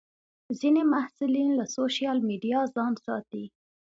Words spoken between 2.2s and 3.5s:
میډیا ځان ساتي.